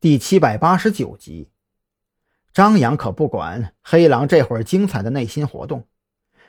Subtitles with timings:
[0.00, 1.50] 第七百八十九集，
[2.52, 5.88] 张扬可不管黑狼这会儿精彩的内心活动。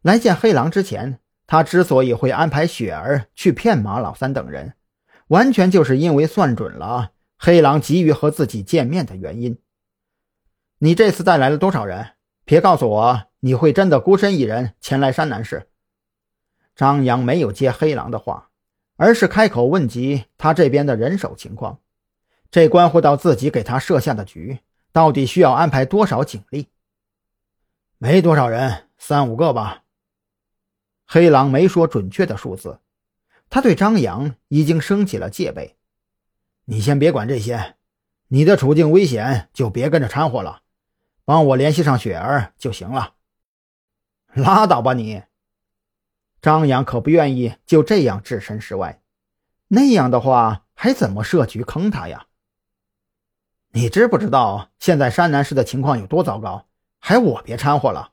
[0.00, 1.18] 来见黑狼之前，
[1.48, 4.74] 他之所以会安排雪儿去骗马老三等人，
[5.26, 9.58] 完全就是因为算准了黑狼急于和自己见面的原因。
[10.78, 12.10] 你这次带来了多少人？
[12.44, 15.68] 别告诉我你会真的孤身一人前来山南市。
[16.76, 18.50] 张扬没有接黑狼的话，
[18.94, 21.80] 而是开口问及他这边的人手情况。
[22.52, 24.58] 这关乎到自己给他设下的局，
[24.92, 26.68] 到底需要安排多少警力？
[27.96, 29.84] 没多少人，三五个吧。
[31.06, 32.80] 黑狼没说准确的数字，
[33.48, 35.78] 他对张扬已经升起了戒备。
[36.66, 37.76] 你先别管这些，
[38.28, 40.60] 你的处境危险，就别跟着掺和了，
[41.24, 43.14] 帮我联系上雪儿就行了。
[44.34, 45.22] 拉倒吧你！
[46.42, 49.00] 张扬可不愿意就这样置身事外，
[49.68, 52.26] 那样的话还怎么设局坑他呀？
[53.74, 56.66] 你知不知道现在山南市的情况有多糟糕？
[56.98, 58.12] 还我别掺和了。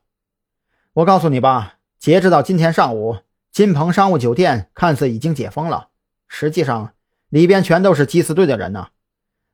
[0.94, 3.18] 我告诉你吧，截止到今天上午，
[3.52, 5.88] 金鹏商务酒店看似已经解封了，
[6.28, 6.94] 实际上
[7.28, 8.88] 里边全都是缉私队的人呢。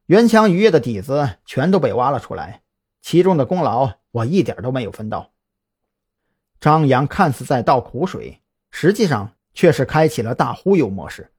[0.06, 2.62] 元强渔业的底子全都被挖了出来，
[3.02, 5.32] 其中的功劳我一点都没有分到。
[6.60, 11.32] 张扬看似在倒苦水，实际上却是开启了大忽悠模式，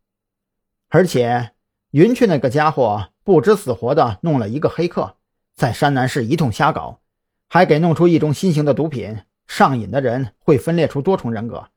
[0.90, 1.54] 而且
[1.92, 3.08] 云雀那个家伙。
[3.28, 5.18] 不知死活的弄了一个黑客，
[5.54, 7.02] 在山南市一通瞎搞，
[7.50, 11.68] 还给弄出一种新型的毒品，上瘾的人会分裂出多重人格，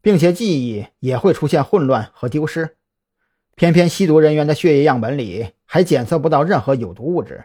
[0.00, 2.78] 并且记忆也会出现混乱和丢失。
[3.54, 7.44] 偏偏吸毒人员的血液样本里还检测不到任何有毒物质。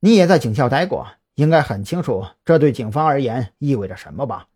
[0.00, 4.48] 你也在警校待过，应该很清楚这对警方而言意味着什么吧？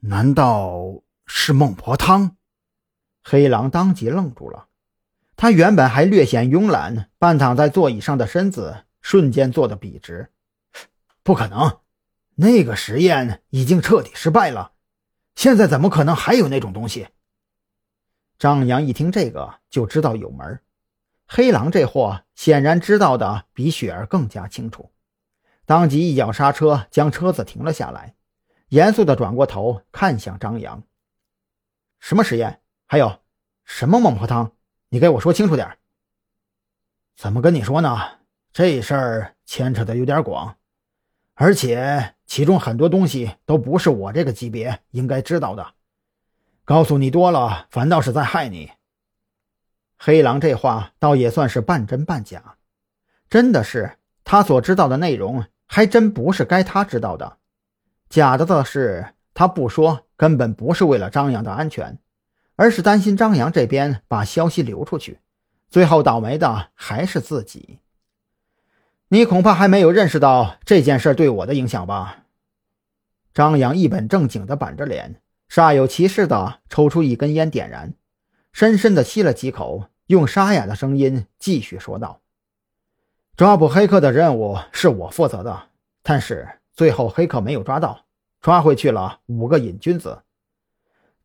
[0.00, 2.36] 难道是孟婆汤？
[3.22, 4.66] 黑狼当即愣住了。
[5.44, 10.32] 他原本还略显慵懒，半躺在座椅上的身子瞬间坐得笔直。
[11.22, 11.80] 不可能，
[12.36, 14.72] 那个实验已经彻底失败了，
[15.34, 17.08] 现在怎么可能还有那种东西？
[18.38, 20.62] 张扬一听这个就知道有门
[21.26, 24.92] 黑狼这货显然知道的比雪儿更加清楚，
[25.66, 28.14] 当即一脚刹车将车子停了下来，
[28.68, 30.82] 严肃地转过头看向张扬
[32.00, 32.62] ：“什么实验？
[32.86, 33.20] 还有
[33.66, 34.50] 什么孟婆汤？”
[34.94, 35.76] 你给我说清楚点
[37.16, 37.98] 怎么跟你说呢？
[38.52, 40.56] 这事儿牵扯的有点广，
[41.34, 45.66] 而且其中很多东西都不是我这个级别应该知道的。
[46.64, 48.70] 告诉你多了，反倒是在害你。
[49.98, 52.54] 黑狼这话倒也算是半真半假，
[53.28, 57.38] 真的是他所知道的内容，还真不是该他知道的。
[58.08, 61.98] 假的的是，他不说，根本不是为了张扬的安全。
[62.56, 65.18] 而是担心张扬这边把消息流出去，
[65.68, 67.80] 最后倒霉的还是自己。
[69.08, 72.24] 你恐怕还没有认识到这件事对我的影响吧？
[73.32, 77.94] 张扬一本正经的板着脸，煞有其事的抽出一根烟，点燃，
[78.52, 82.22] 深深的吸了几口，用沙哑的声音继续说道
[83.36, 85.68] ：“抓捕黑客的任务是我负责的，
[86.02, 88.06] 但是最后黑客没有抓到，
[88.40, 90.22] 抓回去了五个瘾君子。”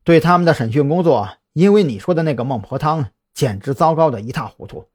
[0.03, 4.89] 对他们的审讯工作，因为你说的那个孟婆汤，简直糟糕的一塌糊涂。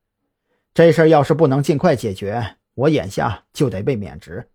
[0.72, 4.50] 这事儿要是不能尽快解决，我眼下就得被免职。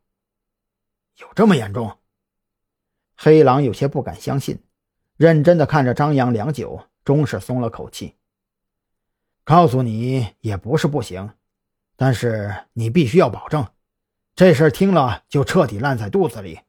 [1.18, 1.98] 有这么严重？
[3.16, 4.62] 黑狼有些不敢相信，
[5.16, 8.16] 认真的看着张扬良久，终是松了口气。
[9.44, 11.32] 告诉你也不是不行，
[11.96, 13.66] 但是你必须要保证，
[14.36, 16.60] 这事儿听了就彻底烂在肚子里。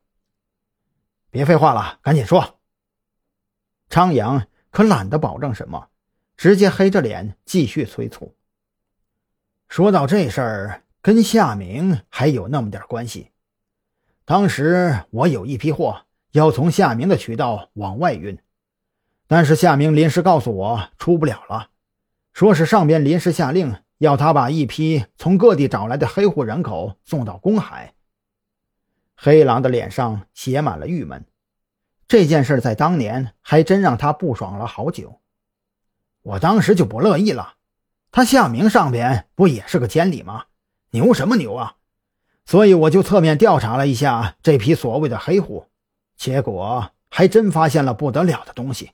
[1.31, 2.59] 别废话了，赶紧说。
[3.91, 5.89] 昌阳可懒得保证什么，
[6.37, 8.37] 直接黑着脸继续催促。
[9.69, 13.31] 说到这事儿，跟夏明还有那么点关系。
[14.25, 18.39] 当时我有一批货要从夏明的渠道往外运，
[19.27, 21.71] 但是夏明临时告诉我出不了了，
[22.33, 27.93] 说是上边临时下令要他把一批从各地找来的黑户人口送到公海。
[29.17, 31.25] 黑狼的脸上写满了郁闷。
[32.11, 35.21] 这件事在当年还真让他不爽了好久，
[36.23, 37.55] 我当时就不乐意了。
[38.11, 40.47] 他夏明上边不也是个监理吗？
[40.91, 41.77] 牛什么牛啊！
[42.45, 45.69] 所以我就侧面调查了一下这批所谓的黑户，
[46.17, 48.91] 结果还真发现了不得了的东西。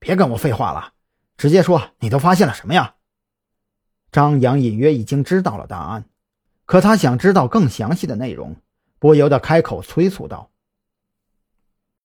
[0.00, 0.94] 别跟我废话了，
[1.36, 2.96] 直接说你都发现了什么呀？
[4.10, 6.06] 张扬隐约已经知道了答案，
[6.64, 8.56] 可他想知道更详细的内容，
[8.98, 10.50] 不由得开口催促道。